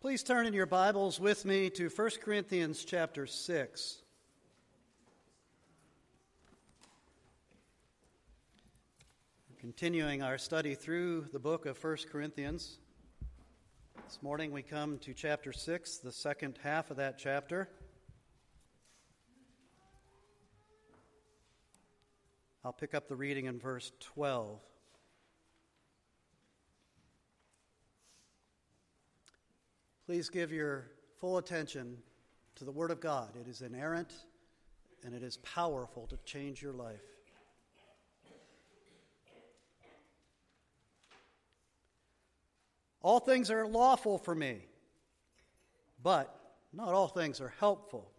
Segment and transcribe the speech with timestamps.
[0.00, 3.96] Please turn in your Bibles with me to 1 Corinthians chapter 6.
[9.58, 12.78] Continuing our study through the book of 1 Corinthians.
[14.04, 17.68] This morning we come to chapter 6, the second half of that chapter.
[22.64, 24.60] I'll pick up the reading in verse 12.
[30.08, 30.86] Please give your
[31.20, 31.98] full attention
[32.54, 33.28] to the Word of God.
[33.38, 34.10] It is inerrant
[35.04, 37.02] and it is powerful to change your life.
[43.02, 44.60] All things are lawful for me,
[46.02, 46.34] but
[46.72, 48.10] not all things are helpful.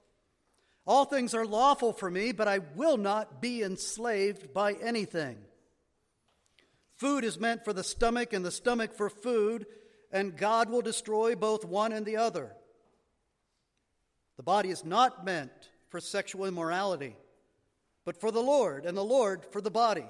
[0.86, 5.40] All things are lawful for me, but I will not be enslaved by anything.
[6.98, 9.66] Food is meant for the stomach, and the stomach for food
[10.12, 12.56] and God will destroy both one and the other.
[14.38, 15.52] The body is not meant
[15.90, 17.16] for sexual immorality,
[18.06, 20.06] but for the Lord, and the Lord for the body.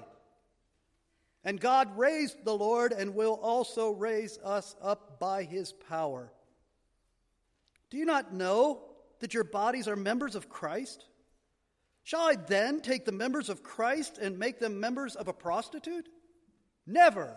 [1.42, 6.32] And God raised the Lord and will also raise us up by his power.
[7.88, 8.82] Do you not know
[9.20, 11.06] that your bodies are members of Christ?
[12.04, 16.08] Shall I then take the members of Christ and make them members of a prostitute?
[16.86, 17.36] Never.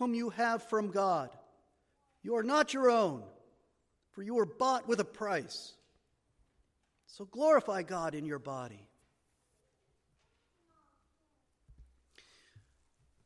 [0.00, 1.28] Whom you have from God.
[2.22, 3.22] You are not your own,
[4.12, 5.74] for you were bought with a price.
[7.06, 8.88] So glorify God in your body.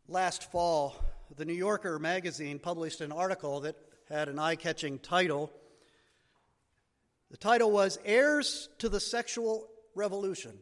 [0.08, 0.96] Last fall,
[1.36, 3.76] the New Yorker magazine published an article that
[4.08, 5.52] had an eye catching title.
[7.30, 10.58] The title was Heirs to the Sexual Revolution.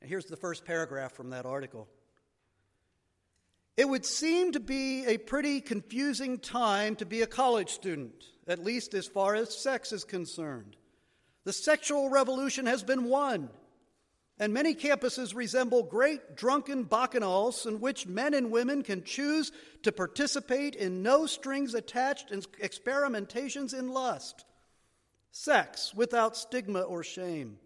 [0.00, 1.86] And here's the first paragraph from that article.
[3.78, 8.64] It would seem to be a pretty confusing time to be a college student, at
[8.64, 10.74] least as far as sex is concerned.
[11.44, 13.50] The sexual revolution has been won,
[14.36, 19.52] and many campuses resemble great drunken bacchanals in which men and women can choose
[19.84, 24.44] to participate in no strings attached experimentations in lust,
[25.30, 27.60] sex without stigma or shame.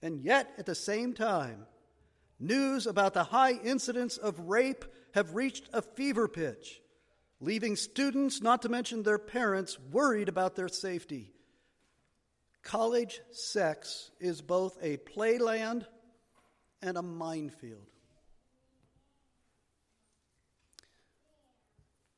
[0.00, 1.66] And yet, at the same time,
[2.40, 4.84] News about the high incidence of rape
[5.14, 6.82] have reached a fever pitch,
[7.40, 11.32] leaving students, not to mention their parents, worried about their safety.
[12.62, 15.86] College sex is both a playland
[16.82, 17.90] and a minefield.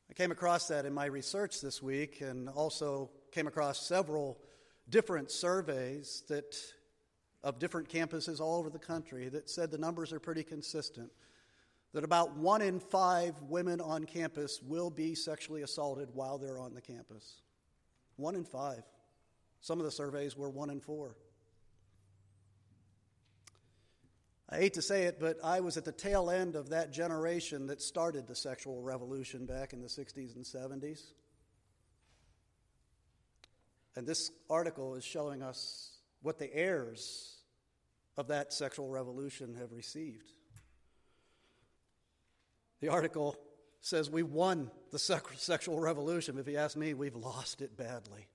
[0.09, 4.39] I came across that in my research this week and also came across several
[4.89, 6.57] different surveys that
[7.43, 11.11] of different campuses all over the country that said the numbers are pretty consistent.
[11.93, 16.75] That about one in five women on campus will be sexually assaulted while they're on
[16.75, 17.41] the campus.
[18.17, 18.83] One in five.
[19.61, 21.17] Some of the surveys were one in four.
[24.49, 27.67] I hate to say it, but I was at the tail end of that generation
[27.67, 31.03] that started the sexual revolution back in the 60s and 70s.
[33.97, 37.37] And this article is showing us what the heirs
[38.17, 40.33] of that sexual revolution have received.
[42.81, 43.37] The article
[43.81, 46.39] says we won the sexual revolution.
[46.39, 48.27] If you ask me, we've lost it badly.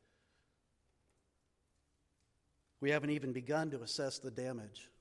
[2.79, 4.91] We haven't even begun to assess the damage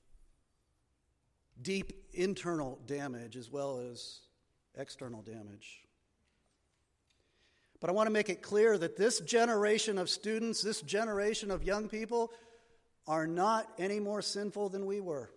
[1.61, 4.19] deep internal damage as well as
[4.75, 5.83] external damage.
[7.79, 11.63] But I want to make it clear that this generation of students, this generation of
[11.63, 12.31] young people,
[13.11, 15.29] are not any more sinful than we were.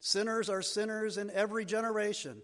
[0.00, 2.40] Sinners are sinners in every generation.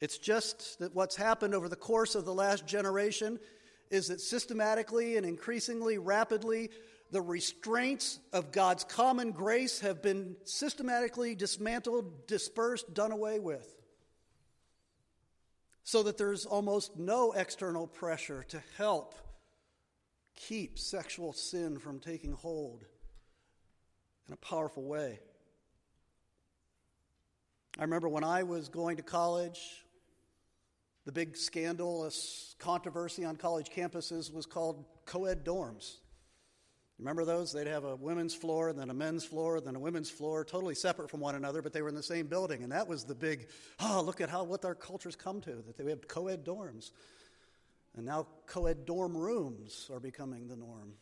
[0.00, 3.40] It's just that what's happened over the course of the last generation
[3.90, 6.70] is that systematically and increasingly rapidly,
[7.10, 13.68] the restraints of God's common grace have been systematically dismantled, dispersed, done away with.
[15.82, 19.16] So that there's almost no external pressure to help
[20.36, 22.84] keep sexual sin from taking hold
[24.28, 25.18] in a powerful way.
[27.78, 29.60] I remember when I was going to college,
[31.06, 35.98] The big scandalous controversy on college campuses was called co ed dorms.
[36.98, 37.52] Remember those?
[37.52, 41.10] They'd have a women's floor, then a men's floor, then a women's floor, totally separate
[41.10, 42.62] from one another, but they were in the same building.
[42.62, 43.48] And that was the big,
[43.80, 46.90] oh, look at how what our culture's come to, that they have co ed dorms.
[47.96, 50.92] And now co ed dorm rooms are becoming the norm.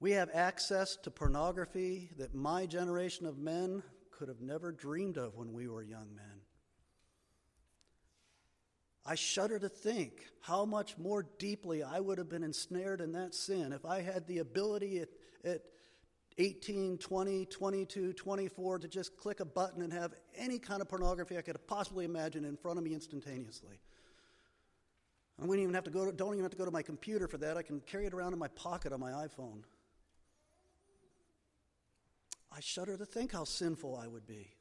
[0.00, 5.36] We have access to pornography that my generation of men could have never dreamed of
[5.36, 6.40] when we were young men.
[9.06, 13.32] I shudder to think how much more deeply I would have been ensnared in that
[13.32, 15.08] sin if I had the ability at,
[15.44, 15.62] at
[16.38, 21.36] 18, 20, 22, 24 to just click a button and have any kind of pornography
[21.36, 23.80] I could possibly imagine in front of me instantaneously.
[25.40, 27.26] I wouldn't even have to go to, don't even have to go to my computer
[27.26, 27.56] for that.
[27.56, 29.62] I can carry it around in my pocket on my iPhone.
[32.54, 34.52] I shudder to think how sinful I would be.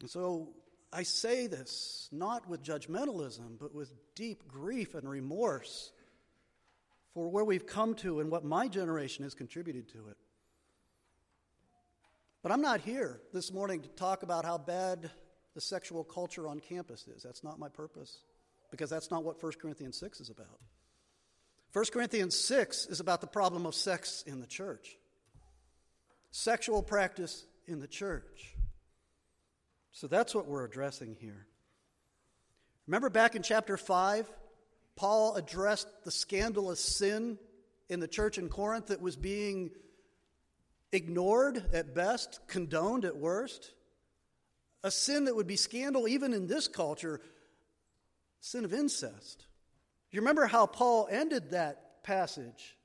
[0.00, 0.50] And so
[0.92, 5.92] I say this not with judgmentalism, but with deep grief and remorse
[7.16, 10.18] for where we've come to and what my generation has contributed to it.
[12.42, 15.10] But I'm not here this morning to talk about how bad
[15.54, 17.22] the sexual culture on campus is.
[17.22, 18.18] That's not my purpose,
[18.70, 20.60] because that's not what 1 Corinthians 6 is about.
[21.72, 24.98] 1 Corinthians 6 is about the problem of sex in the church
[26.32, 28.54] sexual practice in the church.
[29.92, 31.46] So that's what we're addressing here.
[32.86, 34.30] Remember back in chapter 5,
[34.96, 37.38] Paul addressed the scandalous sin
[37.88, 39.70] in the church in Corinth that was being
[40.92, 43.72] ignored at best, condoned at worst.
[44.82, 47.20] A sin that would be scandal even in this culture,
[48.40, 49.46] sin of incest.
[50.10, 52.76] You remember how Paul ended that passage?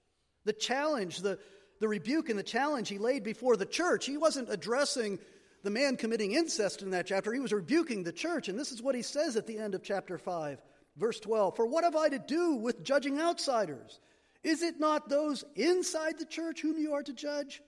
[0.44, 1.40] The challenge, the,
[1.80, 4.06] the rebuke and the challenge he laid before the church.
[4.06, 5.20] He wasn't addressing
[5.64, 8.50] the man committing incest in that chapter, he was rebuking the church.
[8.50, 10.60] And this is what he says at the end of chapter 5,
[10.98, 14.00] verse 12 For what have I to do with judging outsiders?
[14.44, 17.62] Is it not those inside the church whom you are to judge?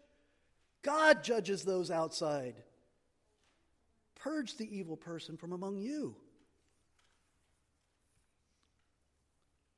[0.81, 2.55] God judges those outside.
[4.15, 6.15] Purge the evil person from among you.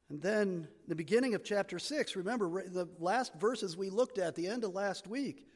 [0.10, 4.48] And then the beginning of chapter 6, remember the last verses we looked at, the
[4.48, 5.48] end of last week,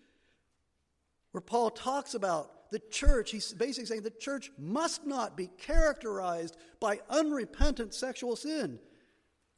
[1.31, 3.31] where Paul talks about the church.
[3.31, 8.79] He's basically saying the church must not be characterized by unrepentant sexual sin.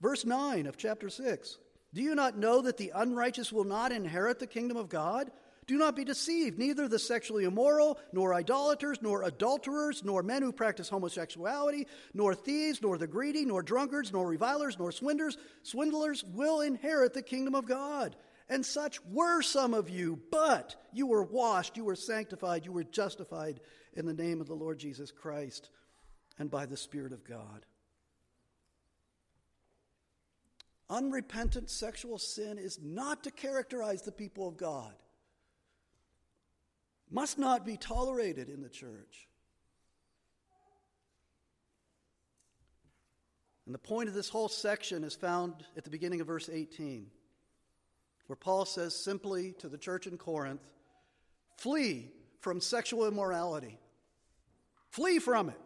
[0.01, 1.57] Verse 9 of chapter 6
[1.93, 5.31] Do you not know that the unrighteous will not inherit the kingdom of God?
[5.67, 6.57] Do not be deceived.
[6.57, 12.81] Neither the sexually immoral, nor idolaters, nor adulterers, nor men who practice homosexuality, nor thieves,
[12.81, 17.67] nor the greedy, nor drunkards, nor revilers, nor swindlers, swindlers will inherit the kingdom of
[17.67, 18.15] God.
[18.51, 22.83] And such were some of you, but you were washed, you were sanctified, you were
[22.83, 23.61] justified
[23.93, 25.69] in the name of the Lord Jesus Christ
[26.37, 27.65] and by the Spirit of God.
[30.89, 34.95] Unrepentant sexual sin is not to characterize the people of God,
[37.09, 39.29] must not be tolerated in the church.
[43.65, 47.11] And the point of this whole section is found at the beginning of verse 18
[48.27, 50.61] where Paul says simply to the church in Corinth
[51.57, 53.77] flee from sexual immorality,
[54.89, 55.59] flee from it.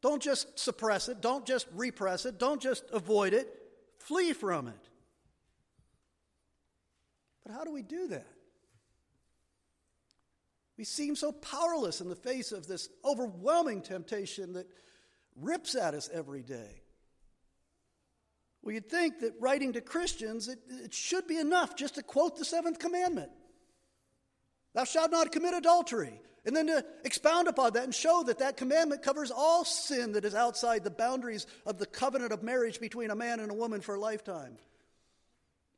[0.00, 3.48] Don't just suppress it, don't just repress it, don't just avoid it,
[3.98, 4.88] flee from it.
[7.44, 8.26] But how do we do that?
[10.76, 14.66] We seem so powerless in the face of this overwhelming temptation that
[15.36, 16.81] rips at us every day.
[18.62, 22.36] Well, you'd think that writing to Christians, it, it should be enough just to quote
[22.36, 23.30] the seventh commandment
[24.74, 26.20] Thou shalt not commit adultery.
[26.44, 30.24] And then to expound upon that and show that that commandment covers all sin that
[30.24, 33.80] is outside the boundaries of the covenant of marriage between a man and a woman
[33.80, 34.56] for a lifetime.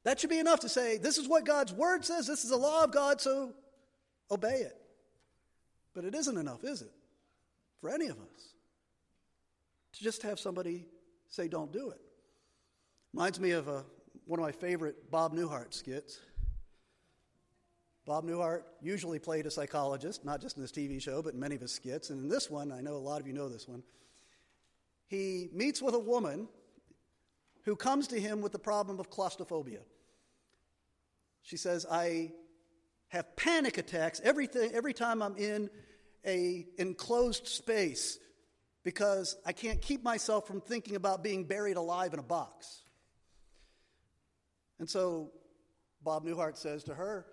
[0.05, 2.57] That should be enough to say, this is what God's word says, this is the
[2.57, 3.53] law of God, so
[4.31, 4.77] obey it.
[5.95, 6.93] But it isn't enough, is it?
[7.81, 8.55] For any of us.
[9.95, 10.87] To just have somebody
[11.29, 12.01] say, don't do it.
[13.15, 13.85] Reminds me of a,
[14.25, 16.19] one of my favorite Bob Newhart skits.
[18.05, 21.55] Bob Newhart usually played a psychologist, not just in this TV show, but in many
[21.55, 22.11] of his skits.
[22.11, 23.85] And in this one, I know a lot of you know this one,
[25.07, 26.49] he meets with a woman
[27.63, 29.83] who comes to him with the problem of claustrophobia.
[31.43, 32.33] She says, I
[33.11, 35.71] have panic attacks every, every time I'm in
[36.27, 38.19] a enclosed space
[38.83, 42.81] because I can't keep myself from thinking about being buried alive in a box.
[44.79, 45.31] And so
[46.03, 47.27] Bob Newhart says to her,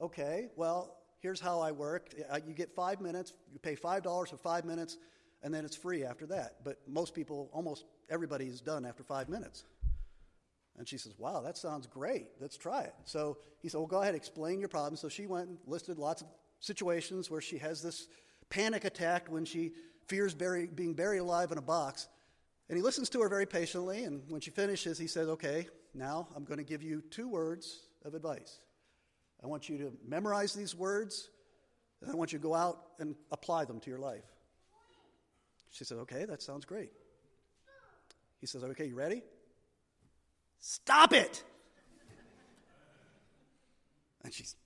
[0.00, 2.10] Okay, well, here's how I work.
[2.30, 4.98] Uh, you get five minutes, you pay $5 for five minutes,
[5.42, 6.56] and then it's free after that.
[6.64, 9.64] But most people, almost everybody is done after five minutes.
[10.78, 12.28] And she says, Wow, that sounds great.
[12.40, 12.94] Let's try it.
[13.04, 14.96] So he said, Well, go ahead, explain your problem.
[14.96, 16.28] So she went and listed lots of
[16.60, 18.08] situations where she has this
[18.50, 19.72] panic attack when she
[20.06, 22.08] fears being buried alive in a box.
[22.68, 24.04] And he listens to her very patiently.
[24.04, 27.88] And when she finishes, he says, Okay, now I'm going to give you two words
[28.04, 28.60] of advice.
[29.42, 31.30] I want you to memorize these words,
[32.00, 34.24] and I want you to go out and apply them to your life.
[35.70, 36.92] She said, Okay, that sounds great.
[38.40, 39.22] He says, Okay, you ready?
[40.58, 41.42] Stop it!
[44.24, 44.56] And she's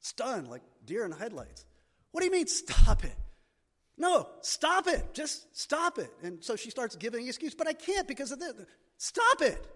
[0.00, 1.64] stunned, like deer in headlights.
[2.12, 3.16] What do you mean, stop it?
[3.98, 5.12] No, stop it.
[5.12, 6.10] Just stop it.
[6.22, 8.54] And so she starts giving excuse, but I can't because of this.
[8.96, 9.66] Stop it.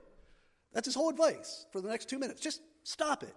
[0.74, 2.40] That's his whole advice for the next two minutes.
[2.40, 3.34] Just stop it.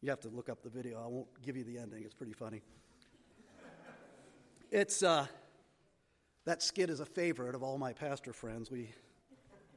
[0.00, 1.02] You have to look up the video.
[1.02, 2.02] I won't give you the ending.
[2.04, 2.62] It's pretty funny.
[4.70, 5.26] It's uh,
[6.44, 8.70] that skit is a favorite of all my pastor friends.
[8.70, 8.90] We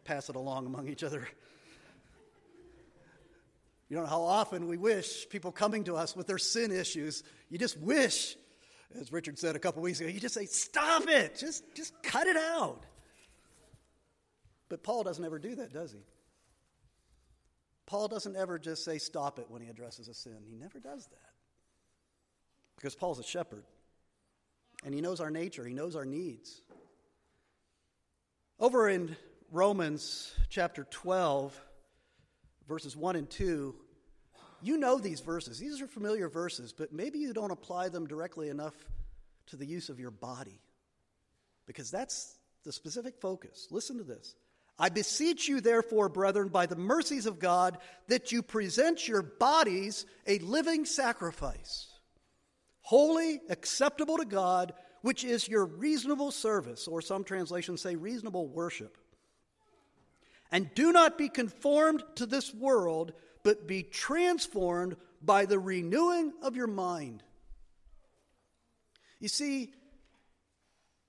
[0.04, 1.28] pass it along among each other.
[3.90, 7.24] You don't know how often we wish people coming to us with their sin issues,
[7.50, 8.36] you just wish,
[9.00, 11.38] as Richard said a couple weeks ago, you just say, Stop it!
[11.40, 12.86] Just, just cut it out.
[14.70, 16.00] But Paul doesn't ever do that, does he?
[17.88, 20.38] Paul doesn't ever just say, Stop it when he addresses a sin.
[20.48, 21.34] He never does that.
[22.76, 23.64] Because Paul's a shepherd.
[24.86, 26.62] And he knows our nature, he knows our needs.
[28.60, 29.16] Over in
[29.52, 31.60] Romans chapter 12,
[32.68, 33.76] verses 1 and 2,
[34.62, 35.60] you know these verses.
[35.60, 38.76] These are familiar verses, but maybe you don't apply them directly enough
[39.48, 40.62] to the use of your body.
[41.66, 43.68] Because that's the specific focus.
[43.72, 44.36] Listen to this.
[44.80, 50.06] I beseech you, therefore, brethren, by the mercies of God, that you present your bodies
[50.26, 51.88] a living sacrifice,
[52.82, 58.98] holy, acceptable to God, which is your reasonable service, or some translations say reasonable worship.
[60.52, 63.12] And do not be conformed to this world,
[63.44, 67.22] but be transformed by the renewing of your mind.
[69.20, 69.74] You see,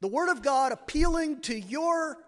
[0.00, 2.19] the Word of God appealing to your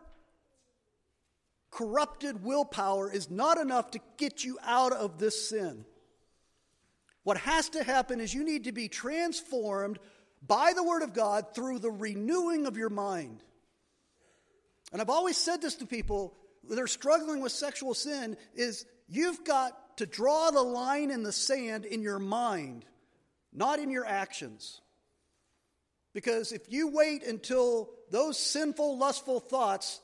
[1.73, 5.85] corrupted willpower is not enough to get you out of this sin.
[7.25, 9.99] What has to happen is you need to be transformed
[10.47, 13.43] by the Word of God through the renewing of your mind.
[14.93, 16.35] And I've always said this to people
[16.69, 21.33] that are struggling with sexual sin is you've got to draw the line in the
[21.33, 22.85] sand in your mind,
[23.53, 24.81] not in your actions.
[26.13, 30.01] Because if you wait until those sinful, lustful thoughts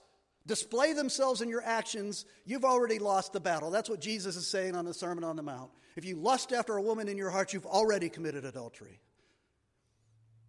[0.48, 3.70] display themselves in your actions, you've already lost the battle.
[3.70, 5.70] That's what Jesus is saying on the Sermon on the Mount.
[5.94, 8.98] If you lust after a woman in your heart, you've already committed adultery.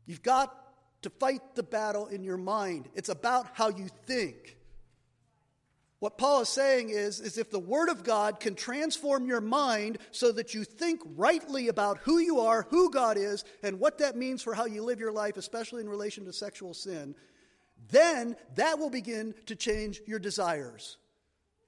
[0.08, 0.56] You've got
[1.04, 2.90] to fight the battle in your mind.
[2.96, 4.58] It's about how you think.
[6.00, 9.98] What Paul is saying is, is if the Word of God can transform your mind
[10.12, 14.16] so that you think rightly about who you are, who God is, and what that
[14.16, 17.16] means for how you live your life, especially in relation to sexual sin,
[17.88, 20.98] then that will begin to change your desires.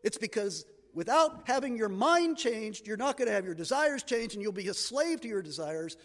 [0.04, 4.36] It's because without having your mind changed, you're not going to have your desires changed
[4.36, 5.98] and you'll be a slave to your desires.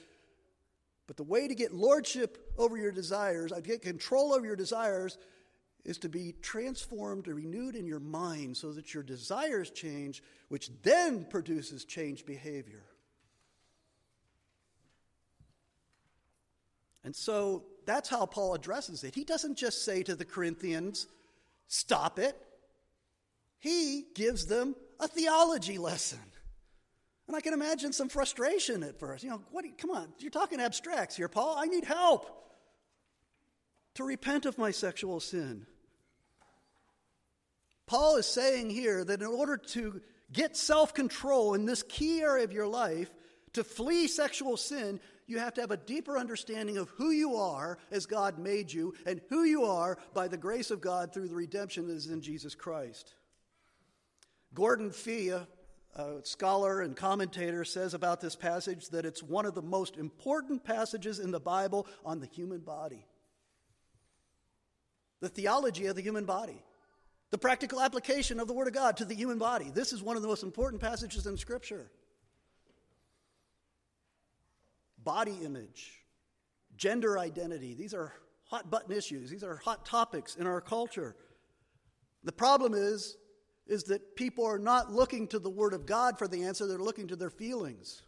[1.06, 5.18] But the way to get lordship over your desires, to get control over your desires,
[5.84, 10.70] is to be transformed or renewed in your mind so that your desires change, which
[10.82, 12.82] then produces changed behavior.
[17.04, 19.14] And so that's how Paul addresses it.
[19.14, 21.06] He doesn't just say to the Corinthians,
[21.68, 22.36] stop it.
[23.58, 26.20] He gives them a theology lesson.
[27.26, 29.24] And I can imagine some frustration at first.
[29.24, 29.64] You know, what?
[29.64, 31.56] You, come on, you're talking abstracts here, Paul.
[31.58, 32.30] I need help
[33.94, 35.66] to repent of my sexual sin.
[37.86, 40.00] Paul is saying here that in order to
[40.32, 43.10] get self control in this key area of your life,
[43.54, 47.78] to flee sexual sin, you have to have a deeper understanding of who you are
[47.90, 51.34] as God made you and who you are by the grace of God through the
[51.34, 53.14] redemption that is in Jesus Christ.
[54.54, 55.46] Gordon Fee, a,
[56.22, 61.18] scholar and commentator, says about this passage that it's one of the most important passages
[61.18, 63.04] in the Bible on the human body.
[65.20, 66.62] The theology of the human body.
[67.30, 69.70] The practical application of the Word of God to the human body.
[69.74, 71.90] This is one of the most important passages in Scripture
[75.06, 76.02] body image,
[76.76, 77.72] gender identity.
[77.72, 78.12] These are
[78.44, 81.16] hot button issues, these are hot topics in our culture.
[82.24, 83.16] The problem is
[83.68, 86.78] is that people are not looking to the Word of God for the answer, they're
[86.78, 88.02] looking to their feelings.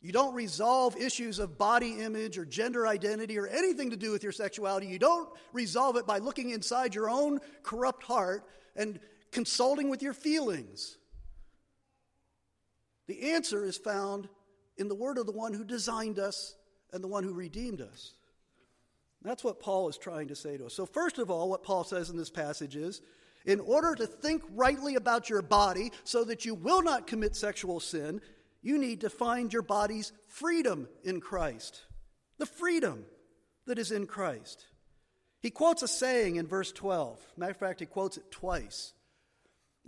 [0.00, 4.22] You don't resolve issues of body image or gender identity or anything to do with
[4.22, 4.86] your sexuality.
[4.86, 8.44] You don't resolve it by looking inside your own corrupt heart
[8.76, 9.00] and
[9.32, 10.96] consulting with your feelings.
[13.08, 14.28] The answer is found
[14.78, 16.54] in the word of the one who designed us
[16.92, 18.14] and the one who redeemed us.
[19.22, 20.74] That's what Paul is trying to say to us.
[20.74, 23.02] So, first of all, what Paul says in this passage is
[23.44, 27.80] in order to think rightly about your body so that you will not commit sexual
[27.80, 28.20] sin,
[28.62, 31.82] you need to find your body's freedom in Christ.
[32.38, 33.04] The freedom
[33.66, 34.66] that is in Christ.
[35.40, 37.20] He quotes a saying in verse 12.
[37.36, 38.92] Matter of fact, he quotes it twice.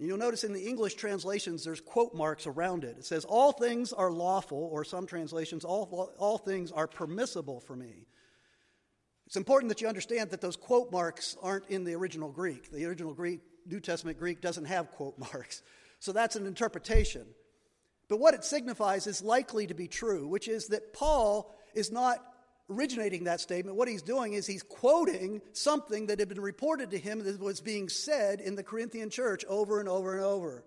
[0.02, 2.96] You'll notice in the English translations, there's quote marks around it.
[2.98, 7.76] It says, All things are lawful, or some translations, all, all things are permissible for
[7.76, 8.06] me.
[9.26, 12.72] It's important that you understand that those quote marks aren't in the original Greek.
[12.72, 15.62] The original Greek, New Testament Greek, doesn't have quote marks.
[15.98, 17.26] So that's an interpretation.
[18.08, 22.24] But what it signifies is likely to be true, which is that Paul is not
[22.70, 23.76] originating that statement.
[23.76, 27.60] What he's doing is he's quoting something that had been reported to him that was
[27.60, 30.64] being said in the Corinthian church over and over and over.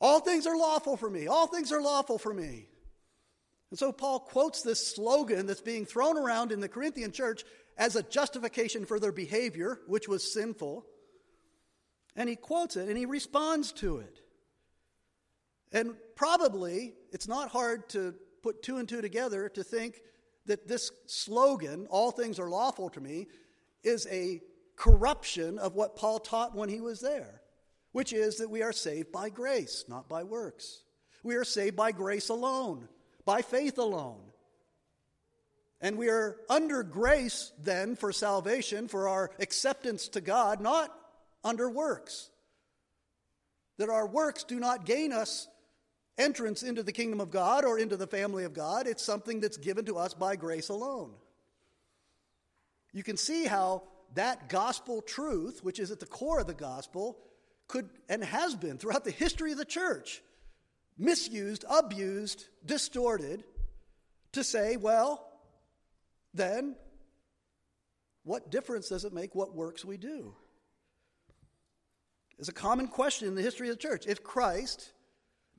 [0.00, 1.26] All things are lawful for me.
[1.26, 2.68] All things are lawful for me.
[3.70, 7.44] And so Paul quotes this slogan that's being thrown around in the Corinthian church
[7.76, 10.86] as a justification for their behavior, which was sinful.
[12.16, 14.20] And he quotes it and he responds to it.
[15.72, 20.00] And probably it's not hard to put two and two together to think
[20.46, 23.26] that this slogan, all things are lawful to me,
[23.82, 24.40] is a
[24.76, 27.40] corruption of what Paul taught when he was there,
[27.92, 30.82] which is that we are saved by grace, not by works.
[31.22, 32.88] We are saved by grace alone,
[33.24, 34.20] by faith alone.
[35.80, 40.90] And we are under grace then for salvation, for our acceptance to God, not
[41.42, 42.30] under works.
[43.78, 45.48] That our works do not gain us
[46.18, 48.86] entrance into the kingdom of God or into the family of God.
[48.86, 51.12] It's something that's given to us by grace alone.
[52.92, 53.82] You can see how
[54.14, 57.18] that gospel truth, which is at the core of the gospel,
[57.66, 60.22] could and has been throughout the history of the church,
[60.96, 63.42] misused, abused, distorted
[64.32, 65.26] to say, well,
[66.32, 66.76] then
[68.22, 70.34] what difference does it make what works we do?
[72.38, 74.06] It's a common question in the history of the church.
[74.06, 74.92] If Christ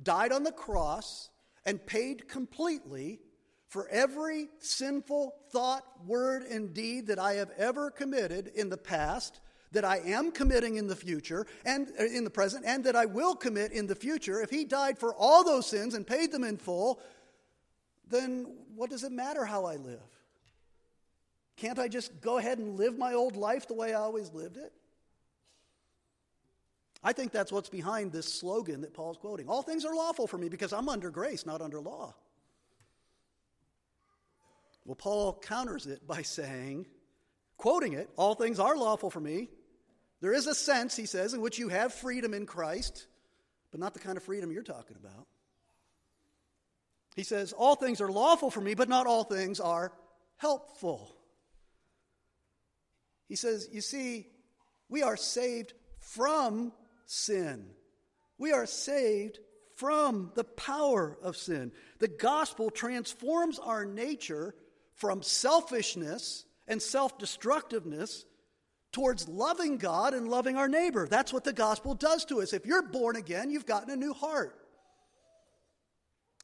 [0.01, 1.29] died on the cross,
[1.65, 3.19] and paid completely
[3.67, 9.41] for every sinful thought, word, and deed that I have ever committed in the past,
[9.71, 13.05] that I am committing in the future, and uh, in the present, and that I
[13.05, 14.41] will commit in the future.
[14.41, 17.01] If He died for all those sins and paid them in full,
[18.07, 19.99] then what does it matter how I live?
[21.57, 24.57] Can't I just go ahead and live my old life the way I always lived
[24.57, 24.71] it?
[27.05, 29.47] I think that's what's behind this slogan that Paul's quoting.
[29.47, 32.15] All things are lawful for me because I'm under grace, not under law.
[34.85, 36.87] Well, Paul counters it by saying,
[37.57, 39.49] quoting it, all things are lawful for me.
[40.19, 43.05] There is a sense, he says, in which you have freedom in Christ,
[43.69, 45.27] but not the kind of freedom you're talking about.
[47.15, 49.93] He says, All things are lawful for me, but not all things are
[50.37, 51.15] helpful.
[53.27, 54.25] He says, You see,
[54.89, 56.71] we are saved from
[57.05, 57.67] sin.
[58.37, 59.39] We are saved
[59.75, 61.71] from the power of sin.
[61.99, 64.55] The gospel transforms our nature
[64.93, 68.25] from selfishness and self destructiveness
[68.91, 71.07] towards loving God and loving our neighbor.
[71.07, 72.53] That's what the gospel does to us.
[72.53, 74.57] If you're born again, you've gotten a new heart.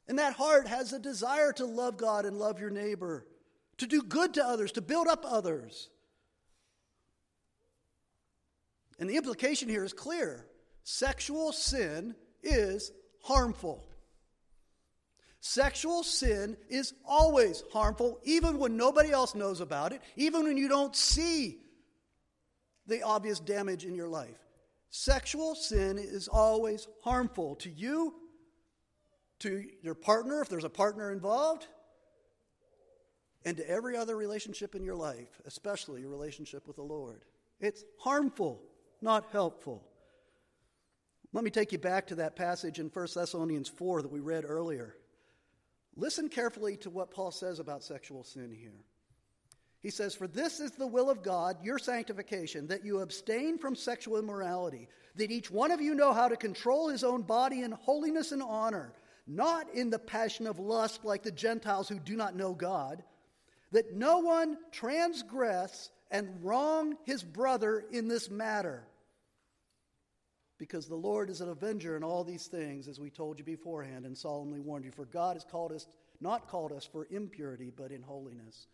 [0.07, 3.25] And that heart has a desire to love God and love your neighbor,
[3.77, 5.89] to do good to others, to build up others.
[8.99, 10.45] And the implication here is clear
[10.83, 12.91] sexual sin is
[13.23, 13.83] harmful.
[15.39, 20.67] Sexual sin is always harmful, even when nobody else knows about it, even when you
[20.67, 21.57] don't see
[22.85, 24.37] the obvious damage in your life.
[24.91, 28.13] Sexual sin is always harmful to you,
[29.39, 31.65] to your partner, if there's a partner involved,
[33.43, 37.23] and to every other relationship in your life, especially your relationship with the Lord.
[37.59, 38.61] It's harmful,
[39.01, 39.87] not helpful.
[41.33, 44.43] Let me take you back to that passage in 1 Thessalonians 4 that we read
[44.45, 44.95] earlier.
[45.95, 48.83] Listen carefully to what Paul says about sexual sin here.
[49.79, 53.75] He says, For this is the will of God, your sanctification, that you abstain from
[53.75, 57.71] sexual immorality, that each one of you know how to control his own body in
[57.71, 58.93] holiness and honor,
[59.25, 63.03] not in the passion of lust like the Gentiles who do not know God,
[63.71, 68.85] that no one transgress and wrong his brother in this matter
[70.61, 74.05] because the Lord is an avenger in all these things, as we told you beforehand
[74.05, 74.91] and solemnly warned you.
[74.91, 75.87] For God has called us,
[76.19, 78.67] not called us for impurity, but in holiness.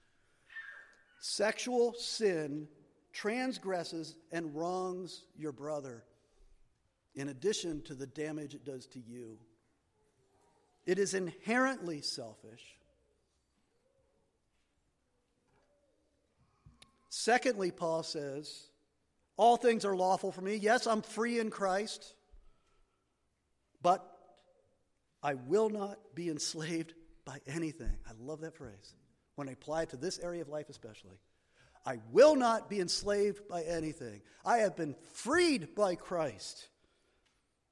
[1.22, 2.68] Sexual sin
[3.14, 6.04] transgresses and wrongs your brother,
[7.16, 9.38] in addition to the damage it does to you.
[10.86, 12.66] It is inherently selfish.
[17.08, 18.68] Secondly, Paul says,
[19.38, 20.56] All things are lawful for me.
[20.56, 22.16] Yes, I'm free in Christ,
[23.82, 24.04] but
[25.22, 27.96] I will not be enslaved by anything.
[28.08, 28.96] I love that phrase
[29.36, 31.20] when I apply it to this area of life, especially.
[31.86, 34.22] I will not be enslaved by anything.
[34.44, 36.68] I have been freed by Christ.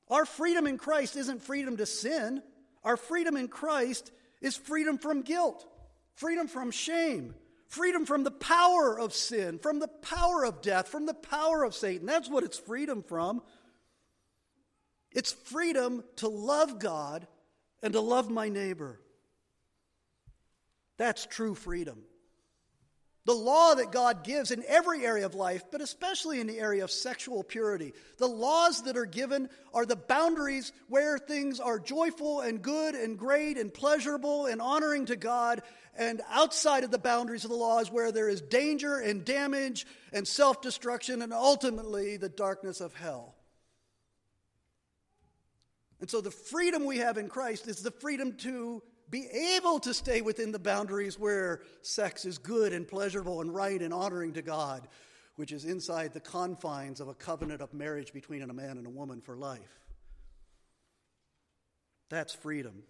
[0.07, 2.43] Our freedom in Christ isn't freedom to sin.
[2.83, 5.65] Our freedom in Christ is freedom from guilt,
[6.13, 7.33] freedom from shame,
[7.67, 11.75] freedom from the power of sin, from the power of death, from the power of
[11.75, 12.05] Satan.
[12.05, 13.41] That's what it's freedom from.
[15.11, 17.27] It's freedom to love God
[17.81, 18.99] and to love my neighbor.
[20.97, 22.03] That's true freedom.
[23.25, 26.83] The law that God gives in every area of life, but especially in the area
[26.83, 27.93] of sexual purity.
[28.17, 33.17] The laws that are given are the boundaries where things are joyful and good and
[33.17, 35.63] great and pleasurable and honoring to God.
[35.97, 39.85] And outside of the boundaries of the law is where there is danger and damage
[40.11, 43.35] and self destruction and ultimately the darkness of hell.
[46.01, 49.93] And so the freedom we have in Christ is the freedom to be able to
[49.93, 54.41] stay within the boundaries where sex is good and pleasurable and right and honoring to
[54.41, 54.87] God,
[55.35, 58.89] which is inside the confines of a covenant of marriage between a man and a
[58.89, 59.79] woman for life.
[62.09, 62.83] That's freedom.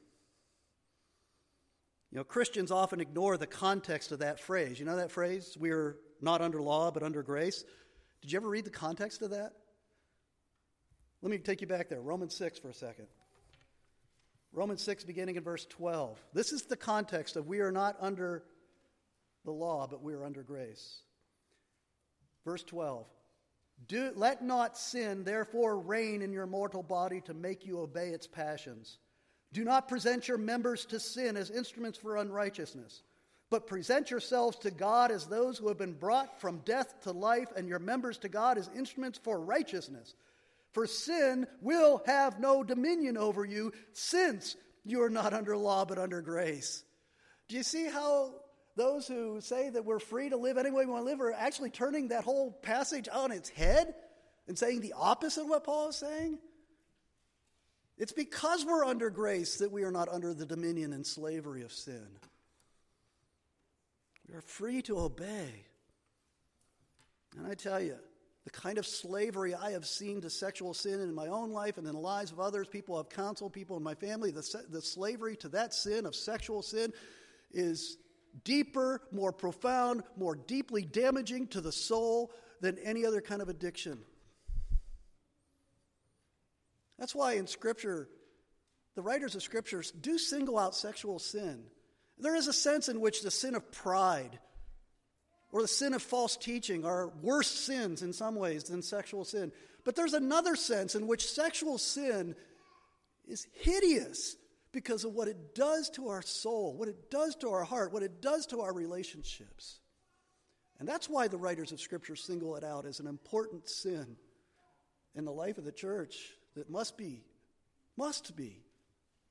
[2.16, 4.80] You know, Christians often ignore the context of that phrase.
[4.80, 5.58] You know that phrase?
[5.60, 7.66] We're not under law, but under grace.
[8.22, 9.52] Did you ever read the context of that?
[11.22, 12.00] Let me take you back there.
[12.00, 13.08] Romans 6 for a second.
[14.54, 16.18] Romans 6, beginning in verse 12.
[16.32, 18.46] This is the context of we are not under
[19.44, 21.02] the law, but we are under grace.
[22.46, 23.06] Verse 12.
[23.90, 28.26] Do, let not sin, therefore, reign in your mortal body to make you obey its
[28.26, 29.00] passions.
[29.56, 33.04] Do not present your members to sin as instruments for unrighteousness,
[33.50, 37.48] but present yourselves to God as those who have been brought from death to life,
[37.56, 40.14] and your members to God as instruments for righteousness.
[40.74, 46.00] For sin will have no dominion over you since you are not under law but
[46.00, 46.84] under grace.
[47.48, 48.34] Do you see how
[48.76, 51.32] those who say that we're free to live any way we want to live are
[51.32, 53.96] actually turning that whole passage on its head
[54.50, 56.40] and saying the opposite of what Paul is saying?
[57.98, 61.72] It's because we're under grace that we are not under the dominion and slavery of
[61.72, 62.06] sin.
[64.28, 65.66] We are free to obey.
[67.38, 67.96] And I tell you,
[68.44, 71.88] the kind of slavery I have seen to sexual sin in my own life and
[71.88, 75.36] in the lives of others, people I've counseled, people in my family, the, the slavery
[75.38, 76.94] to that sin of sexual sin
[77.52, 77.98] is
[78.44, 82.32] deeper, more profound, more deeply damaging to the soul
[82.62, 84.00] than any other kind of addiction.
[86.98, 88.08] That's why in Scripture,
[88.96, 91.64] the writers of Scriptures do single out sexual sin.
[92.18, 94.40] There is a sense in which the sin of pride
[95.52, 99.52] or the sin of false teaching are worse sins in some ways than sexual sin.
[99.84, 102.36] But there's another sense in which sexual sin
[103.28, 104.36] is hideous
[104.72, 108.04] because of what it does to our soul, what it does to our heart, what
[108.04, 109.80] it does to our relationships.
[110.80, 114.18] And that's why the writers of Scripture single it out as an important sin
[115.14, 117.24] in the life of the church that must be,
[117.98, 118.64] must be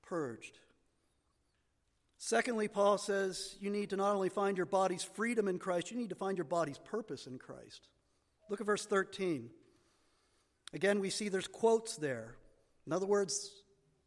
[0.02, 0.58] purged.
[2.18, 5.96] Secondly, Paul says you need to not only find your body's freedom in Christ, you
[5.96, 7.88] need to find your body's purpose in Christ.
[8.48, 9.50] Look at verse 13.
[10.72, 12.36] Again, we see there's quotes there.
[12.86, 13.50] In other words,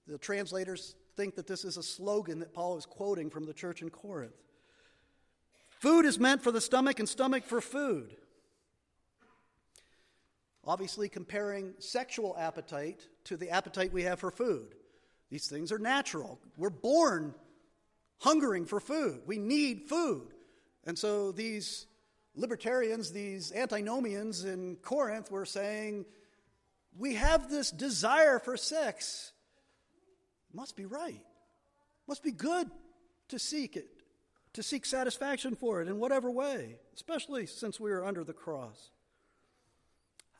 [0.07, 3.81] the translators think that this is a slogan that Paul is quoting from the church
[3.81, 4.35] in Corinth.
[5.79, 8.15] Food is meant for the stomach and stomach for food.
[10.67, 14.75] Obviously, comparing sexual appetite to the appetite we have for food.
[15.29, 16.39] These things are natural.
[16.57, 17.33] We're born
[18.19, 19.21] hungering for food.
[19.25, 20.33] We need food.
[20.85, 21.85] And so these
[22.35, 26.05] libertarians, these antinomians in Corinth were saying,
[26.97, 29.31] we have this desire for sex.
[30.53, 31.23] Must be right.
[32.07, 32.69] Must be good
[33.29, 33.87] to seek it,
[34.53, 38.91] to seek satisfaction for it in whatever way, especially since we are under the cross.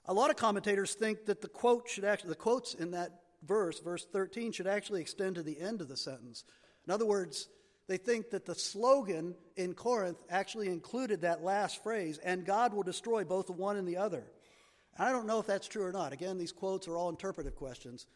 [0.08, 3.80] A lot of commentators think that the quote should actually, the quotes in that verse,
[3.80, 6.46] verse 13, should actually extend to the end of the sentence.
[6.86, 7.50] In other words,
[7.88, 12.84] they think that the slogan in Corinth actually included that last phrase, and God will
[12.84, 14.24] destroy both the one and the other.
[14.98, 16.14] I don't know if that's true or not.
[16.14, 18.08] Again, these quotes are all interpretive questions.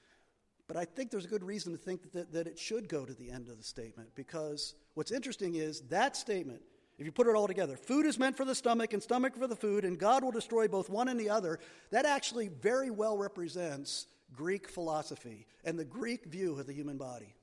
[0.67, 3.13] But I think there's a good reason to think that, that it should go to
[3.13, 6.61] the end of the statement because what's interesting is that statement,
[7.01, 9.47] if you put it all together, food is meant for the stomach and stomach for
[9.47, 11.59] the food, and God will destroy both one and the other,
[11.89, 17.33] that actually very well represents Greek philosophy and the Greek view of the human body.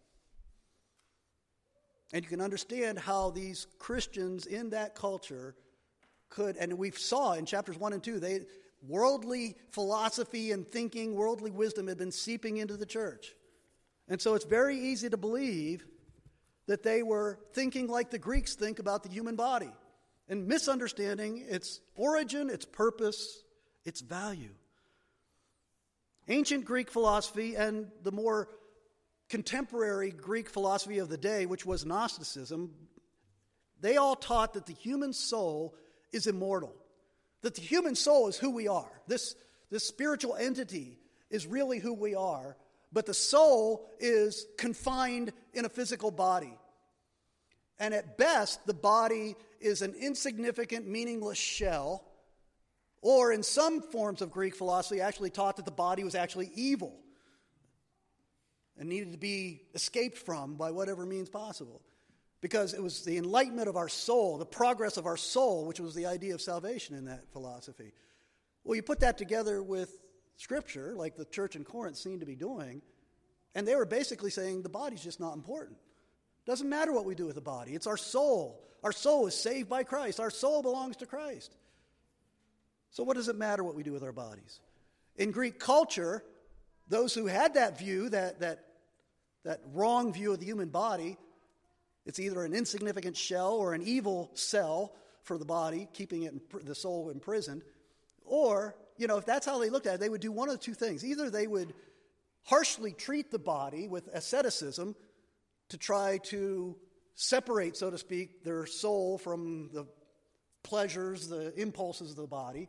[2.12, 5.56] And you can understand how these Christians in that culture
[6.28, 8.46] could, and we saw in chapters 1 and 2, they,
[8.86, 13.34] worldly philosophy and thinking, worldly wisdom had been seeping into the church.
[14.08, 15.84] And so it's very easy to believe
[16.68, 19.72] that they were thinking like the Greeks think about the human body
[20.28, 23.42] and misunderstanding its origin, its purpose,
[23.84, 24.54] its value.
[26.28, 28.50] Ancient Greek philosophy and the more
[29.30, 32.70] contemporary Greek philosophy of the day, which was Gnosticism,
[33.80, 35.74] they all taught that the human soul
[36.12, 36.74] is immortal,
[37.40, 39.00] that the human soul is who we are.
[39.06, 39.34] This,
[39.70, 40.98] this spiritual entity
[41.30, 42.58] is really who we are,
[42.92, 46.56] but the soul is confined in a physical body.
[47.78, 52.04] And at best, the body is an insignificant, meaningless shell.
[53.00, 56.94] Or in some forms of Greek philosophy, actually taught that the body was actually evil
[58.78, 61.82] and needed to be escaped from by whatever means possible.
[62.40, 65.94] Because it was the enlightenment of our soul, the progress of our soul, which was
[65.94, 67.92] the idea of salvation in that philosophy.
[68.64, 69.98] Well, you put that together with
[70.38, 72.80] Scripture, like the church in Corinth seemed to be doing,
[73.54, 75.76] and they were basically saying the body's just not important.
[76.46, 78.64] Doesn't matter what we do with the body, it's our soul.
[78.82, 81.54] Our soul is saved by Christ, our soul belongs to Christ.
[82.90, 84.60] So, what does it matter what we do with our bodies?
[85.16, 86.24] In Greek culture,
[86.88, 88.64] those who had that view, that, that
[89.48, 91.16] that wrong view of the human body.
[92.04, 96.74] It's either an insignificant shell or an evil cell for the body, keeping it the
[96.74, 97.62] soul imprisoned.
[98.24, 100.60] Or, you know, if that's how they looked at it, they would do one of
[100.60, 101.04] two things.
[101.04, 101.72] Either they would
[102.44, 104.94] harshly treat the body with asceticism
[105.68, 106.76] to try to
[107.14, 109.86] separate, so to speak, their soul from the
[110.62, 112.68] pleasures, the impulses of the body,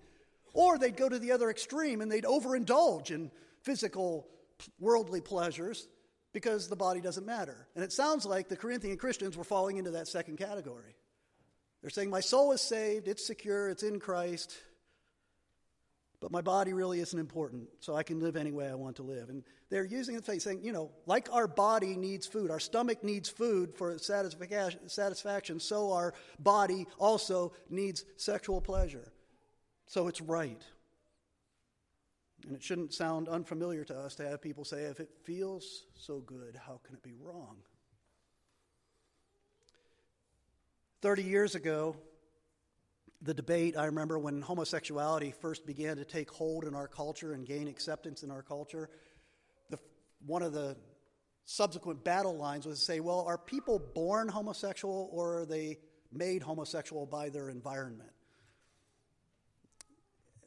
[0.53, 3.31] or they'd go to the other extreme and they'd overindulge in
[3.63, 4.27] physical,
[4.79, 5.87] worldly pleasures
[6.33, 7.67] because the body doesn't matter.
[7.75, 10.95] And it sounds like the Corinthian Christians were falling into that second category.
[11.81, 14.57] They're saying, My soul is saved, it's secure, it's in Christ,
[16.21, 19.03] but my body really isn't important, so I can live any way I want to
[19.03, 19.29] live.
[19.29, 23.03] And they're using the it, saying, you know, like our body needs food, our stomach
[23.03, 29.12] needs food for satisfaction, so our body also needs sexual pleasure.
[29.88, 30.62] So it's right.
[32.45, 36.19] And it shouldn't sound unfamiliar to us to have people say, if it feels so
[36.19, 37.58] good, how can it be wrong?
[41.01, 41.95] 30 years ago,
[43.21, 47.45] the debate, I remember when homosexuality first began to take hold in our culture and
[47.45, 48.89] gain acceptance in our culture,
[49.69, 49.77] the,
[50.25, 50.77] one of the
[51.45, 55.79] subsequent battle lines was to say, well, are people born homosexual or are they
[56.13, 58.12] made homosexual by their environment?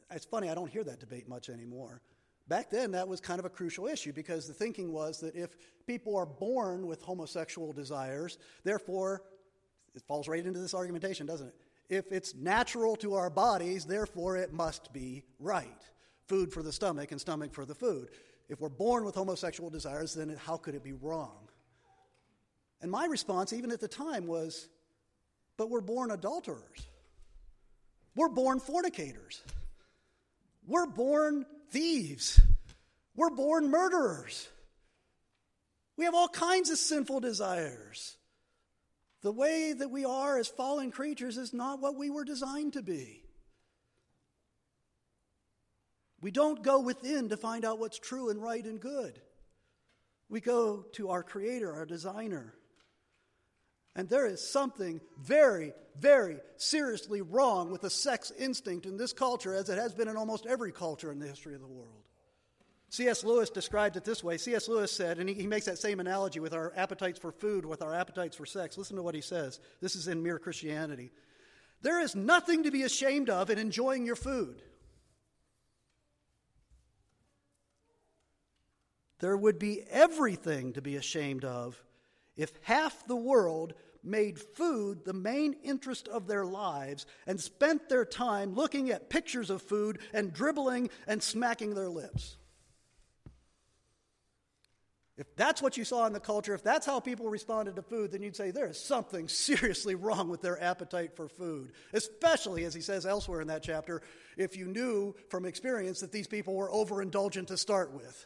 [0.09, 2.01] It's funny, I don't hear that debate much anymore.
[2.47, 5.55] Back then, that was kind of a crucial issue because the thinking was that if
[5.87, 9.23] people are born with homosexual desires, therefore,
[9.95, 11.55] it falls right into this argumentation, doesn't it?
[11.89, 15.67] If it's natural to our bodies, therefore it must be right.
[16.27, 18.09] Food for the stomach and stomach for the food.
[18.49, 21.49] If we're born with homosexual desires, then how could it be wrong?
[22.81, 24.67] And my response, even at the time, was
[25.55, 26.87] but we're born adulterers,
[28.15, 29.41] we're born fornicators.
[30.65, 32.39] We're born thieves.
[33.15, 34.47] We're born murderers.
[35.97, 38.15] We have all kinds of sinful desires.
[39.23, 42.81] The way that we are as fallen creatures is not what we were designed to
[42.81, 43.23] be.
[46.21, 49.19] We don't go within to find out what's true and right and good.
[50.29, 52.53] We go to our Creator, our Designer.
[53.95, 59.53] And there is something very, very seriously wrong with the sex instinct in this culture,
[59.53, 62.03] as it has been in almost every culture in the history of the world.
[62.93, 63.23] C.S.
[63.23, 64.37] Lewis described it this way.
[64.37, 64.67] C.S.
[64.67, 67.81] Lewis said, and he, he, makes that same analogy with our appetites for food, with
[67.81, 68.77] our appetites for sex.
[68.77, 69.59] Listen to what he says.
[69.81, 71.11] This is in Mere Christianity.
[71.81, 74.61] There is nothing to be ashamed of in enjoying your food.
[79.21, 81.83] There would be everything to be ashamed of
[82.37, 88.05] if half the world made food the main interest of their lives and spent their
[88.05, 92.37] time looking at pictures of food and dribbling and smacking their lips.
[95.15, 98.11] If that's what you saw in the culture, if that's how people responded to food,
[98.11, 101.71] then you'd say there is something seriously wrong with their appetite for food.
[101.93, 104.01] Especially, as he says elsewhere in that chapter,
[104.37, 108.25] if you knew from experience that these people were overindulgent to start with.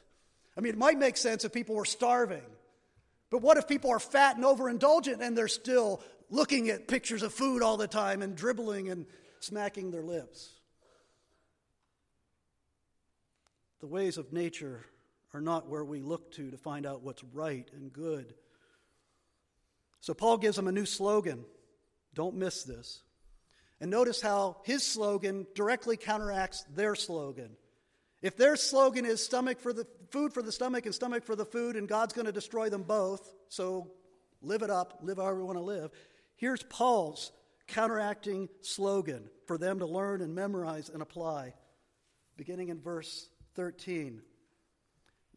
[0.56, 2.42] I mean, it might make sense if people were starving.
[3.30, 7.34] But what if people are fat and overindulgent and they're still looking at pictures of
[7.34, 9.06] food all the time and dribbling and
[9.42, 10.54] smacking their lips?
[13.82, 14.86] The ways of nature
[15.38, 18.34] are not where we look to to find out what's right and good.
[20.02, 21.46] So Paul gives them a new slogan.
[22.16, 23.04] Don't miss this.
[23.80, 27.52] And notice how his slogan directly counteracts their slogan.
[28.24, 31.46] If their slogan is stomach for the food for the stomach and stomach for the
[31.46, 33.92] food, and God's going to destroy them both, so
[34.42, 35.92] live it up, live however you want to live.
[36.36, 37.32] Here's Paul's
[37.68, 41.54] counteracting slogan for them to learn and memorize and apply,
[42.38, 44.24] beginning in verse 13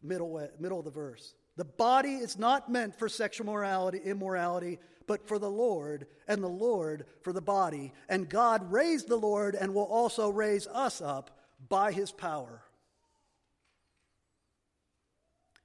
[0.03, 1.33] middle, middle of the verse.
[1.57, 6.47] The body is not meant for sexual morality, immorality, but for the Lord, and the
[6.47, 7.93] Lord for the body.
[8.07, 11.37] And God raised the Lord and will also raise us up
[11.67, 12.63] by his power.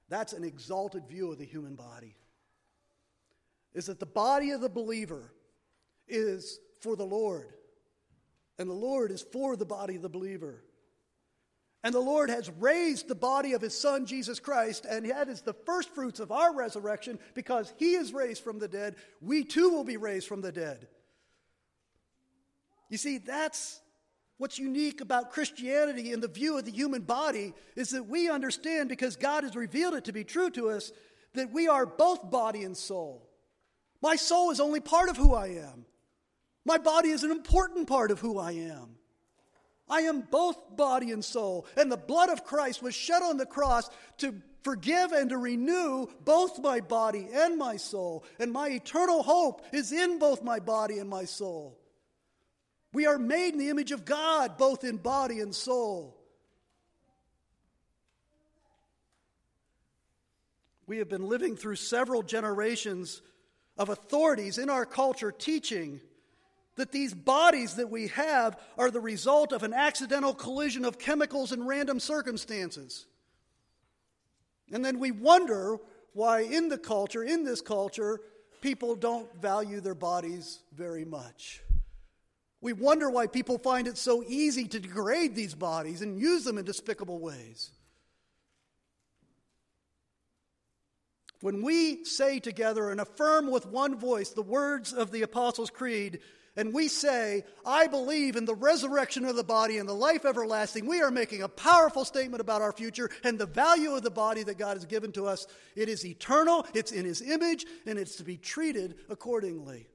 [0.09, 2.15] That's an exalted view of the human body.
[3.73, 5.33] Is that the body of the believer
[6.07, 7.53] is for the Lord,
[8.57, 10.63] and the Lord is for the body of the believer.
[11.87, 15.39] And the Lord has raised the body of his Son, Jesus Christ, and that is
[15.39, 18.97] the first fruits of our resurrection because he is raised from the dead.
[19.21, 20.89] We too will be raised from the dead.
[22.89, 23.79] You see, that's
[24.37, 28.89] what's unique about Christianity in the view of the human body is that we understand
[28.89, 30.91] because God has revealed it to be true to us
[31.35, 33.29] that we are both body and soul.
[34.01, 35.85] My soul is only part of who I am.
[36.65, 38.97] My body is an important part of who I am.
[39.89, 41.65] I am both body and soul.
[41.77, 46.07] And the blood of Christ was shed on the cross to forgive and to renew
[46.25, 48.25] both my body and my soul.
[48.39, 51.79] And my eternal hope is in both my body and my soul.
[52.93, 56.17] We are made in the image of God, both in body and soul.
[60.85, 63.21] We have been living through several generations
[63.77, 65.99] of authorities in our culture teaching
[66.77, 71.51] that these bodies that we have are the result of an accidental collision of chemicals
[71.51, 73.05] and random circumstances.
[74.71, 75.77] And then we wonder
[76.13, 78.21] why, in the culture, in this culture,
[78.61, 81.61] people don't value their bodies very much.
[82.61, 86.57] We wonder why people find it so easy to degrade these bodies and use them
[86.57, 87.71] in despicable ways.
[91.41, 96.19] When we say together and affirm with one voice the words of the Apostles' Creed,
[96.57, 100.87] and we say, I believe in the resurrection of the body and the life everlasting,
[100.87, 104.41] we are making a powerful statement about our future and the value of the body
[104.41, 105.45] that God has given to us.
[105.75, 109.87] It is eternal, it's in His image, and it's to be treated accordingly.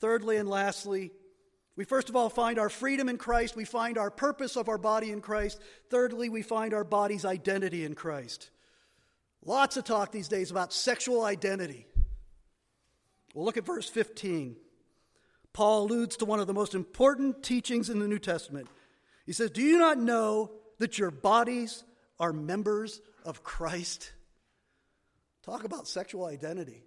[0.00, 1.12] Thirdly and lastly,
[1.76, 3.56] we first of all find our freedom in Christ.
[3.56, 5.60] We find our purpose of our body in Christ.
[5.90, 8.48] Thirdly, we find our body's identity in Christ.
[9.44, 11.86] Lots of talk these days about sexual identity.
[13.34, 14.56] Well, look at verse 15.
[15.52, 18.68] Paul alludes to one of the most important teachings in the New Testament.
[19.26, 21.84] He says, Do you not know that your bodies
[22.18, 24.12] are members of Christ?
[25.44, 26.82] Talk about sexual identity.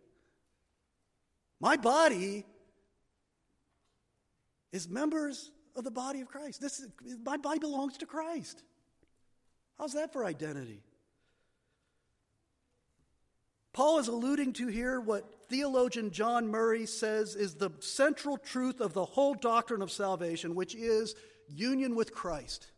[1.59, 2.45] My body
[4.71, 6.61] is members of the body of Christ.
[6.61, 6.87] This is,
[7.23, 8.63] my body belongs to Christ.
[9.77, 10.81] How's that for identity?
[13.77, 18.93] Paul is alluding to here what theologian John Murray says is the central truth of
[18.93, 21.13] the whole doctrine of salvation, which is
[21.47, 22.71] union with Christ.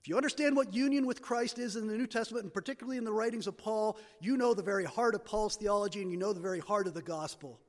[0.00, 3.04] If you understand what union with Christ is in the New Testament, and particularly in
[3.04, 6.32] the writings of Paul, you know the very heart of Paul's theology and you know
[6.32, 7.60] the very heart of the gospel.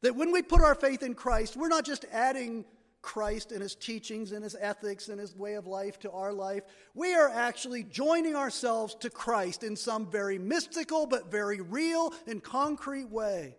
[0.00, 2.64] That when we put our faith in Christ, we're not just adding
[3.06, 6.64] Christ and his teachings and his ethics and his way of life to our life,
[6.92, 12.42] we are actually joining ourselves to Christ in some very mystical but very real and
[12.42, 13.54] concrete way.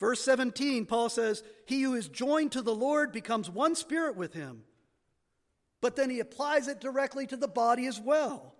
[0.00, 4.34] Verse 17, Paul says, He who is joined to the Lord becomes one spirit with
[4.34, 4.64] him.
[5.80, 8.56] But then he applies it directly to the body as well.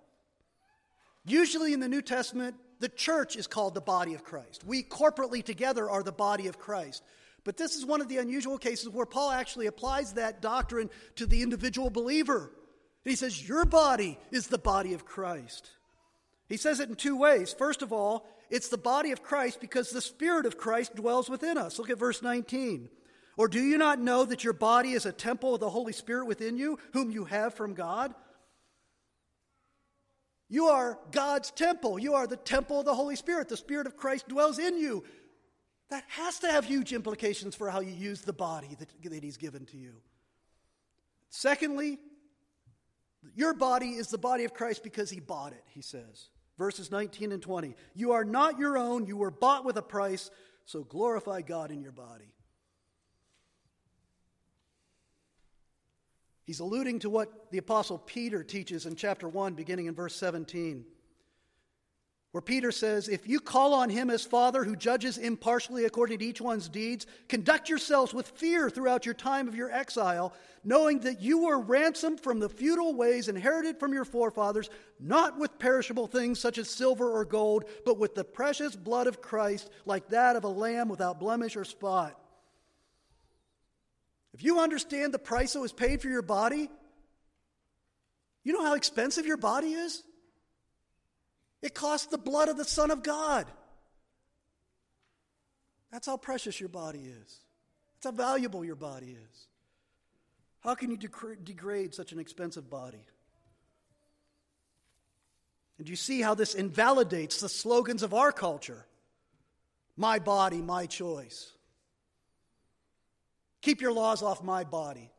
[1.25, 4.63] Usually in the New Testament, the church is called the body of Christ.
[4.65, 7.03] We corporately together are the body of Christ.
[7.43, 11.25] But this is one of the unusual cases where Paul actually applies that doctrine to
[11.25, 12.51] the individual believer.
[13.03, 15.69] He says, Your body is the body of Christ.
[16.47, 17.53] He says it in two ways.
[17.53, 21.57] First of all, it's the body of Christ because the Spirit of Christ dwells within
[21.57, 21.77] us.
[21.77, 22.89] Look at verse 19.
[23.37, 26.25] Or do you not know that your body is a temple of the Holy Spirit
[26.25, 28.13] within you, whom you have from God?
[30.49, 31.99] You are God's temple.
[31.99, 33.47] You are the temple of the Holy Spirit.
[33.47, 35.03] The Spirit of Christ dwells in you.
[35.89, 39.37] That has to have huge implications for how you use the body that, that He's
[39.37, 39.93] given to you.
[41.29, 41.99] Secondly,
[43.35, 46.29] your body is the body of Christ because He bought it, He says.
[46.57, 47.75] Verses 19 and 20.
[47.95, 50.29] You are not your own, you were bought with a price,
[50.65, 52.33] so glorify God in your body.
[56.43, 60.83] He's alluding to what the Apostle Peter teaches in chapter 1, beginning in verse 17,
[62.31, 66.25] where Peter says, If you call on him as Father who judges impartially according to
[66.25, 71.21] each one's deeds, conduct yourselves with fear throughout your time of your exile, knowing that
[71.21, 74.69] you were ransomed from the futile ways inherited from your forefathers,
[74.99, 79.21] not with perishable things such as silver or gold, but with the precious blood of
[79.21, 82.19] Christ, like that of a lamb without blemish or spot.
[84.35, 86.69] If you understand the price that was paid for your body,
[88.43, 90.03] you know how expensive your body is?
[91.61, 93.45] It costs the blood of the Son of God.
[95.91, 97.39] That's how precious your body is.
[97.95, 99.47] That's how valuable your body is.
[100.61, 103.05] How can you degrade such an expensive body?
[105.77, 108.85] And you see how this invalidates the slogans of our culture?
[109.95, 111.53] My body, my choice.
[113.61, 115.11] Keep your laws off my body.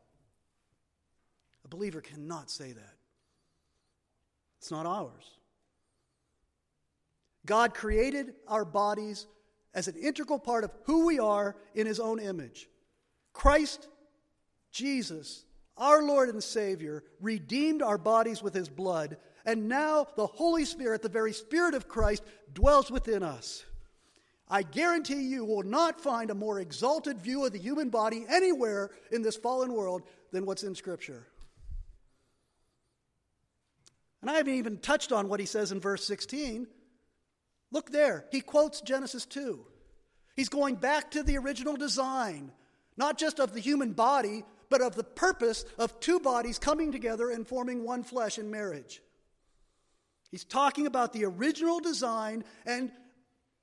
[1.65, 2.93] A believer cannot say that.
[4.59, 5.40] It's not ours.
[7.45, 9.27] God created our bodies
[9.73, 12.67] as an integral part of who we are in His own image.
[13.33, 13.87] Christ,
[14.71, 15.45] Jesus,
[15.77, 21.01] our Lord and Savior, redeemed our bodies with His blood, and now the Holy Spirit,
[21.01, 22.23] the very Spirit of Christ,
[22.53, 23.65] dwells within us.
[24.47, 28.91] I guarantee you will not find a more exalted view of the human body anywhere
[29.09, 31.25] in this fallen world than what's in Scripture.
[34.21, 36.67] And I haven't even touched on what he says in verse 16.
[37.71, 38.25] Look there.
[38.31, 39.65] He quotes Genesis 2.
[40.35, 42.51] He's going back to the original design,
[42.97, 47.29] not just of the human body, but of the purpose of two bodies coming together
[47.29, 49.01] and forming one flesh in marriage.
[50.29, 52.91] He's talking about the original design and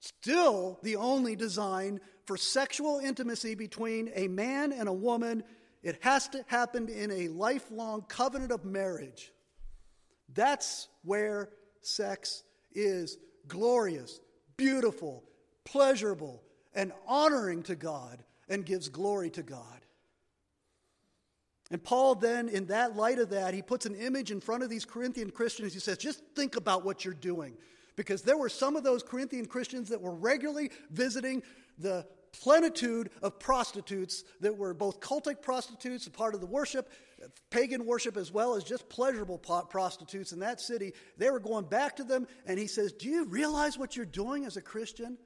[0.01, 5.43] Still, the only design for sexual intimacy between a man and a woman,
[5.83, 9.33] it has to happen in a lifelong covenant of marriage.
[10.35, 11.51] That's where
[11.81, 14.21] sex is glorious,
[14.57, 15.25] beautiful,
[15.65, 16.43] pleasurable,
[16.75, 19.65] and honoring to God and gives glory to God.
[21.71, 24.71] And Paul, then, in that light of that, he puts an image in front of
[24.71, 25.75] these Corinthian Christians.
[25.75, 27.57] He says, just think about what you're doing
[27.95, 31.43] because there were some of those Corinthian Christians that were regularly visiting
[31.79, 36.91] the plenitude of prostitutes that were both cultic prostitutes, a part of the worship,
[37.51, 40.93] pagan worship, as well as just pleasurable prostitutes in that city.
[41.17, 44.45] They were going back to them, and he says, Do you realize what you're doing
[44.45, 45.19] as a Christian?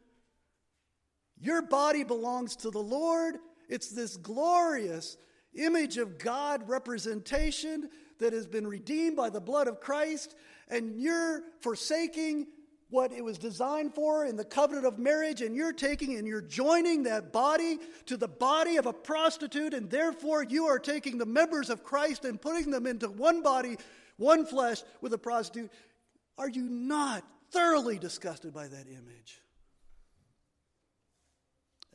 [1.39, 3.37] Your body belongs to the Lord.
[3.69, 5.17] It's this glorious
[5.55, 7.91] image of God representation
[8.21, 10.35] that has been redeemed by the blood of Christ,
[10.69, 12.47] and you're forsaking
[12.93, 16.43] what it was designed for in the covenant of marriage, and you're taking and you're
[16.43, 21.27] joining that body to the body of a prostitute, and therefore you are taking the
[21.27, 23.79] members of Christ and putting them into one body,
[24.19, 25.71] one flesh with a prostitute.
[26.37, 29.41] Are you not thoroughly disgusted by that image?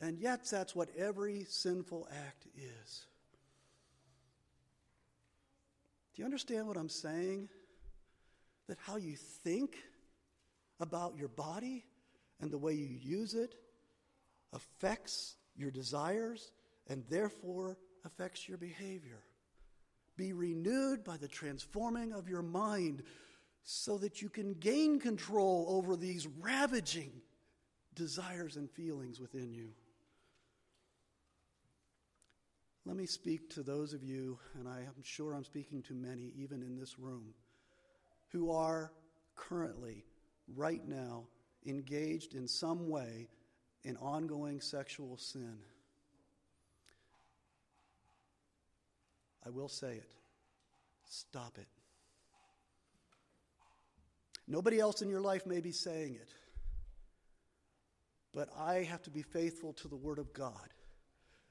[0.00, 3.06] And yet, that's what every sinful act is.
[6.14, 7.48] Do you understand what I'm saying?
[8.68, 9.76] That how you think
[10.80, 11.84] about your body
[12.40, 13.54] and the way you use it
[14.52, 16.52] affects your desires
[16.88, 19.22] and therefore affects your behavior.
[20.16, 23.02] Be renewed by the transforming of your mind
[23.62, 27.12] so that you can gain control over these ravaging
[27.94, 29.70] desires and feelings within you.
[32.86, 36.32] Let me speak to those of you, and I am sure I'm speaking to many,
[36.38, 37.34] even in this room,
[38.28, 38.92] who are
[39.36, 40.04] currently
[40.54, 41.24] right now
[41.66, 43.28] engaged in some way
[43.84, 45.58] in ongoing sexual sin.
[49.46, 50.10] I will say it.
[51.04, 51.66] Stop it.
[54.46, 56.32] Nobody else in your life may be saying it,
[58.32, 60.72] but I have to be faithful to the Word of God.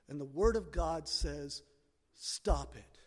[0.09, 1.61] And the Word of God says,
[2.15, 2.99] stop it.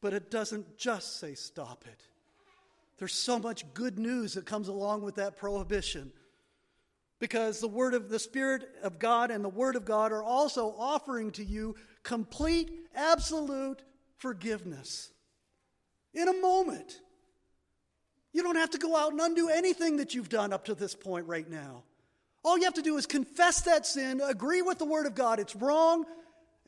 [0.00, 2.00] But it doesn't just say stop it.
[2.98, 6.12] There's so much good news that comes along with that prohibition.
[7.18, 10.74] Because the word of the Spirit of God and the Word of God are also
[10.78, 13.82] offering to you complete, absolute
[14.18, 15.10] forgiveness.
[16.12, 17.00] In a moment.
[18.32, 20.94] You don't have to go out and undo anything that you've done up to this
[20.94, 21.84] point right now.
[22.44, 25.38] All you have to do is confess that sin, agree with the Word of God,
[25.38, 26.04] it's wrong,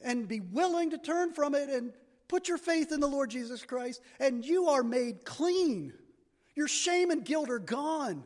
[0.03, 1.93] and be willing to turn from it and
[2.29, 5.93] put your faith in the Lord Jesus Christ, and you are made clean.
[6.57, 8.25] Your shame and guilt are gone.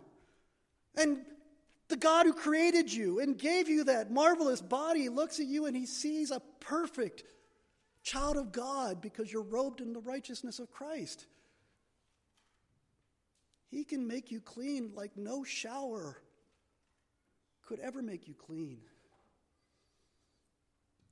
[0.96, 1.18] And
[1.88, 5.76] the God who created you and gave you that marvelous body looks at you and
[5.76, 7.24] he sees a perfect
[8.02, 11.26] child of God because you're robed in the righteousness of Christ.
[13.68, 16.22] He can make you clean like no shower
[17.66, 18.78] could ever make you clean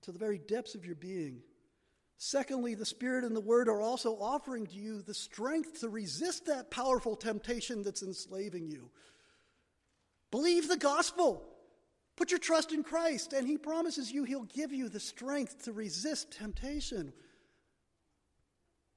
[0.02, 1.40] to the very depths of your being.
[2.18, 6.46] Secondly, the Spirit and the Word are also offering to you the strength to resist
[6.46, 8.90] that powerful temptation that's enslaving you.
[10.32, 11.44] Believe the gospel.
[12.16, 15.72] Put your trust in Christ, and He promises you He'll give you the strength to
[15.72, 17.12] resist temptation.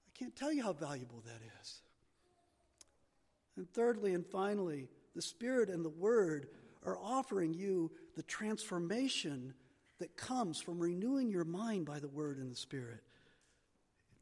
[0.08, 1.82] I can't tell you how valuable that is.
[3.56, 6.48] And thirdly and finally, the Spirit and the Word
[6.84, 9.54] are offering you the transformation
[10.00, 13.04] that comes from renewing your mind by the Word and the Spirit,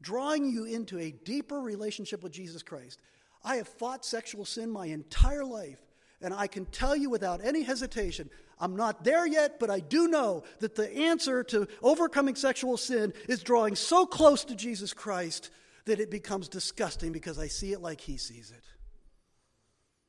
[0.02, 3.00] drawing you into a deeper relationship with Jesus Christ.
[3.44, 5.80] I have fought sexual sin my entire life.
[6.22, 8.28] And I can tell you without any hesitation,
[8.58, 13.14] I'm not there yet, but I do know that the answer to overcoming sexual sin
[13.26, 15.50] is drawing so close to Jesus Christ
[15.86, 18.64] that it becomes disgusting because I see it like he sees it.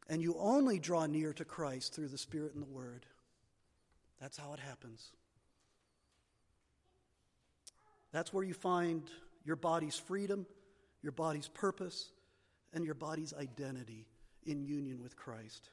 [0.09, 3.05] And you only draw near to Christ through the Spirit and the Word.
[4.19, 5.11] That's how it happens.
[8.11, 9.03] That's where you find
[9.43, 10.45] your body's freedom,
[11.01, 12.11] your body's purpose,
[12.73, 14.07] and your body's identity
[14.45, 15.69] in union with Christ.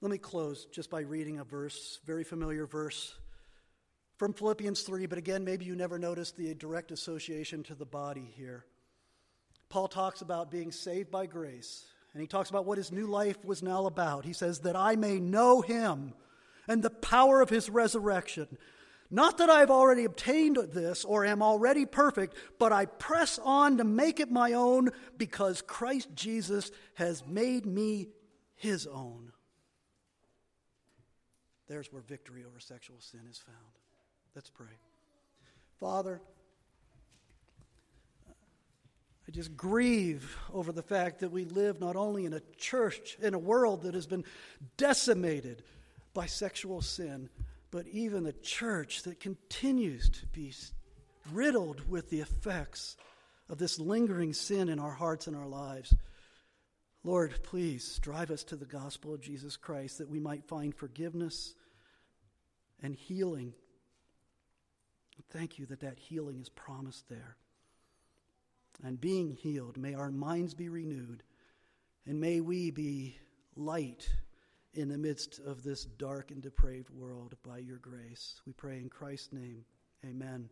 [0.00, 3.14] Let me close just by reading a verse, very familiar verse
[4.16, 8.32] from Philippians 3, but again, maybe you never noticed the direct association to the body
[8.36, 8.64] here.
[9.68, 13.42] Paul talks about being saved by grace, and he talks about what his new life
[13.44, 14.24] was now about.
[14.24, 16.14] He says, That I may know him
[16.68, 18.58] and the power of his resurrection.
[19.14, 23.84] Not that I've already obtained this or am already perfect, but I press on to
[23.84, 24.88] make it my own
[25.18, 28.08] because Christ Jesus has made me
[28.56, 29.32] his own.
[31.68, 33.58] There's where victory over sexual sin is found.
[34.34, 34.78] Let's pray.
[35.78, 36.22] Father,
[39.28, 43.34] I just grieve over the fact that we live not only in a church, in
[43.34, 44.24] a world that has been
[44.78, 45.62] decimated
[46.14, 47.28] by sexual sin,
[47.72, 50.52] but even a church that continues to be
[51.32, 52.96] riddled with the effects
[53.48, 55.92] of this lingering sin in our hearts and our lives.
[57.02, 61.54] Lord, please drive us to the gospel of Jesus Christ that we might find forgiveness
[62.82, 63.54] and healing.
[65.30, 67.36] Thank you that that healing is promised there.
[68.84, 71.22] And being healed, may our minds be renewed,
[72.06, 73.16] and may we be
[73.56, 74.10] light
[74.74, 78.40] in the midst of this dark and depraved world by your grace.
[78.46, 79.64] We pray in Christ's name.
[80.04, 80.48] Amen.